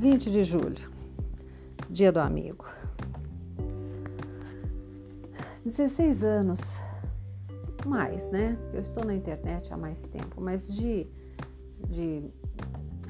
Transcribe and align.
20 0.00 0.30
de 0.30 0.44
julho, 0.44 0.90
dia 1.90 2.10
do 2.10 2.20
amigo. 2.20 2.64
16 5.62 6.24
anos, 6.24 6.58
mais, 7.84 8.26
né? 8.30 8.56
Eu 8.72 8.80
estou 8.80 9.04
na 9.04 9.14
internet 9.14 9.70
há 9.70 9.76
mais 9.76 10.00
tempo, 10.06 10.40
mas 10.40 10.66
de, 10.72 11.06
de 11.86 12.30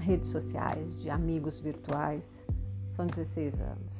redes 0.00 0.30
sociais, 0.30 1.00
de 1.00 1.08
amigos 1.08 1.60
virtuais, 1.60 2.24
são 2.96 3.06
16 3.06 3.54
anos. 3.60 3.96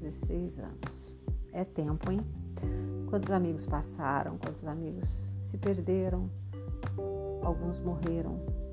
16 0.00 0.60
anos. 0.60 1.14
É 1.52 1.62
tempo, 1.62 2.10
hein? 2.10 2.22
Quantos 3.10 3.30
amigos 3.30 3.66
passaram, 3.66 4.38
quantos 4.38 4.66
amigos 4.66 5.06
se 5.42 5.58
perderam, 5.58 6.30
alguns 7.42 7.78
morreram, 7.80 8.63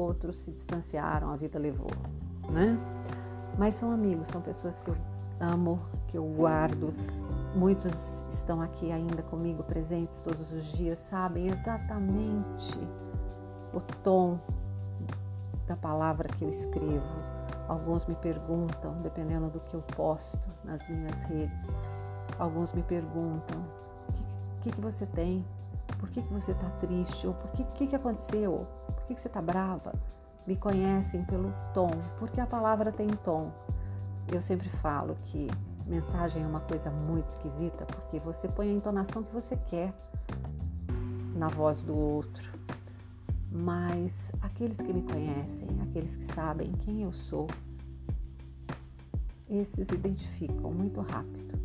outros 0.00 0.36
se 0.36 0.50
distanciaram, 0.50 1.30
a 1.30 1.36
vida 1.36 1.58
levou, 1.58 1.90
né? 2.48 2.78
Mas 3.58 3.74
são 3.74 3.92
amigos, 3.92 4.26
são 4.28 4.40
pessoas 4.40 4.78
que 4.78 4.88
eu 4.88 4.96
amo, 5.40 5.80
que 6.08 6.16
eu 6.16 6.24
guardo. 6.24 6.94
Muitos 7.54 8.24
estão 8.30 8.62
aqui 8.62 8.90
ainda 8.90 9.22
comigo 9.22 9.62
presentes 9.62 10.20
todos 10.20 10.52
os 10.52 10.64
dias, 10.72 10.98
sabem 11.10 11.48
exatamente 11.48 12.78
o 13.72 13.80
tom 14.02 14.38
da 15.66 15.76
palavra 15.76 16.28
que 16.28 16.44
eu 16.44 16.48
escrevo. 16.48 17.30
Alguns 17.68 18.04
me 18.06 18.14
perguntam, 18.16 19.00
dependendo 19.02 19.48
do 19.48 19.60
que 19.60 19.74
eu 19.74 19.82
posto 19.94 20.48
nas 20.64 20.86
minhas 20.88 21.22
redes, 21.24 21.66
alguns 22.38 22.72
me 22.72 22.82
perguntam: 22.82 23.60
o 24.08 24.12
que, 24.12 24.70
que, 24.70 24.72
que 24.72 24.80
você 24.80 25.06
tem? 25.06 25.44
Por 25.98 26.08
que, 26.08 26.22
que 26.22 26.32
você 26.32 26.52
está 26.52 26.68
triste? 26.80 27.26
Ou 27.26 27.34
por 27.34 27.50
que, 27.50 27.64
que, 27.64 27.86
que 27.88 27.96
aconteceu? 27.96 28.66
Que, 29.10 29.16
que 29.16 29.22
você 29.22 29.26
está 29.26 29.42
brava? 29.42 29.92
Me 30.46 30.54
conhecem 30.54 31.24
pelo 31.24 31.52
tom, 31.74 31.90
porque 32.20 32.40
a 32.40 32.46
palavra 32.46 32.92
tem 32.92 33.08
tom. 33.08 33.50
Eu 34.32 34.40
sempre 34.40 34.68
falo 34.68 35.16
que 35.24 35.48
mensagem 35.84 36.44
é 36.44 36.46
uma 36.46 36.60
coisa 36.60 36.92
muito 36.92 37.26
esquisita, 37.26 37.84
porque 37.86 38.20
você 38.20 38.46
põe 38.46 38.68
a 38.68 38.72
entonação 38.72 39.24
que 39.24 39.32
você 39.32 39.56
quer 39.66 39.92
na 41.34 41.48
voz 41.48 41.82
do 41.82 41.92
outro. 41.92 42.52
Mas 43.50 44.12
aqueles 44.40 44.76
que 44.76 44.92
me 44.92 45.02
conhecem, 45.02 45.68
aqueles 45.82 46.14
que 46.14 46.32
sabem 46.32 46.70
quem 46.70 47.02
eu 47.02 47.10
sou, 47.10 47.48
esses 49.48 49.88
identificam 49.88 50.70
muito 50.70 51.00
rápido. 51.00 51.58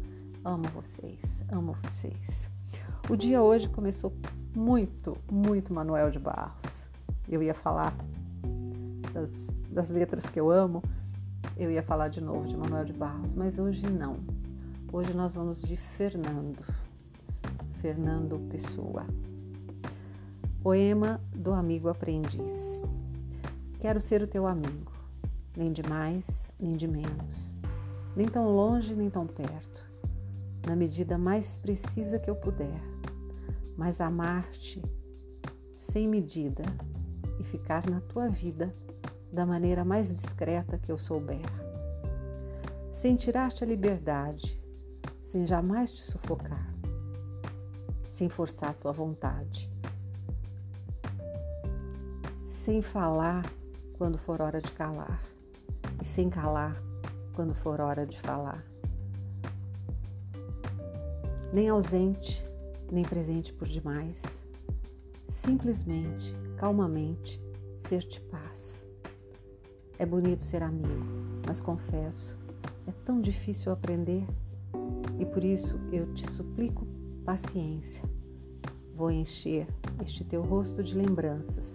Amo 0.43 0.63
vocês, 0.69 1.21
amo 1.51 1.77
vocês. 1.83 2.49
O 3.07 3.16
dia 3.16 3.39
hoje 3.39 3.69
começou 3.69 4.11
muito, 4.55 5.16
muito 5.31 5.71
Manuel 5.71 6.09
de 6.09 6.17
Barros. 6.17 6.64
Eu 7.27 7.41
ia 7.41 7.53
falar 7.53 7.95
das, 9.13 9.31
das 9.69 9.89
letras 9.89 10.25
que 10.25 10.39
eu 10.39 10.49
amo, 10.49 10.83
eu 11.57 11.71
ia 11.71 11.83
falar 11.83 12.07
de 12.07 12.21
novo 12.21 12.47
de 12.47 12.55
Manuel 12.55 12.85
de 12.85 12.93
Barros, 12.93 13.33
mas 13.33 13.57
hoje 13.59 13.85
não. 13.87 14.17
Hoje 14.91 15.13
nós 15.13 15.35
vamos 15.35 15.61
de 15.61 15.75
Fernando, 15.75 16.63
Fernando 17.81 18.39
Pessoa. 18.49 19.05
Poema 20.61 21.21
do 21.35 21.53
amigo 21.53 21.89
aprendiz. 21.89 22.81
Quero 23.79 24.01
ser 24.01 24.21
o 24.21 24.27
teu 24.27 24.47
amigo, 24.47 24.91
nem 25.55 25.71
de 25.71 25.83
mais, 25.87 26.25
nem 26.59 26.73
de 26.73 26.87
menos, 26.87 27.55
nem 28.15 28.27
tão 28.27 28.55
longe, 28.55 28.95
nem 28.95 29.09
tão 29.09 29.27
perto, 29.27 29.85
na 30.65 30.75
medida 30.75 31.17
mais 31.17 31.57
precisa 31.59 32.17
que 32.17 32.29
eu 32.29 32.35
puder 32.35 32.95
mas 33.77 33.99
amar-te 33.99 34.81
sem 35.75 36.07
medida 36.07 36.63
e 37.39 37.44
ficar 37.44 37.89
na 37.89 38.02
tua 38.02 38.30
vida 38.30 38.73
da 39.31 39.45
maneira 39.45 39.83
mais 39.83 40.14
discreta 40.14 40.78
que 40.78 40.91
eu 40.91 40.97
souber. 40.97 41.41
Sem 42.94 43.16
tirar-te 43.16 43.63
a 43.63 43.68
liberdade, 43.68 44.59
sem 45.23 45.45
jamais 45.45 45.91
te 45.91 46.01
sufocar, 46.01 46.74
sem 48.12 48.29
forçar 48.29 48.74
tua 48.75 48.91
vontade, 48.91 49.69
sem 52.45 52.81
falar 52.81 53.45
quando 53.97 54.18
for 54.18 54.41
hora 54.41 54.62
de 54.62 54.72
calar 54.72 55.22
e 56.01 56.06
sem 56.06 56.29
calar 56.29 56.75
quando 57.34 57.53
for 57.53 57.81
hora 57.81 58.06
de 58.06 58.19
falar. 58.22 58.63
Nem 61.53 61.69
ausente, 61.69 62.45
nem 62.91 63.03
presente 63.03 63.53
por 63.53 63.68
demais. 63.68 64.22
Simplesmente, 65.29 66.35
calmamente, 66.57 67.41
ser-te 67.77 68.19
paz. 68.21 68.85
É 69.97 70.05
bonito 70.05 70.43
ser 70.43 70.63
amigo, 70.63 71.05
mas 71.47 71.61
confesso, 71.61 72.38
é 72.88 72.91
tão 73.05 73.21
difícil 73.21 73.71
aprender 73.71 74.25
e 75.19 75.25
por 75.25 75.44
isso 75.44 75.79
eu 75.91 76.11
te 76.13 76.29
suplico 76.31 76.85
paciência. 77.23 78.03
Vou 78.94 79.11
encher 79.11 79.67
este 80.03 80.23
teu 80.23 80.41
rosto 80.41 80.83
de 80.83 80.95
lembranças. 80.95 81.69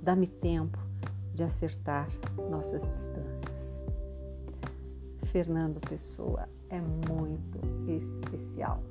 Dá-me 0.00 0.26
tempo 0.26 0.78
de 1.32 1.42
acertar 1.42 2.08
nossas 2.50 2.82
distâncias. 2.82 3.84
Fernando 5.24 5.80
Pessoa 5.80 6.48
é 6.68 6.80
muito 6.80 7.60
especial. 7.88 8.82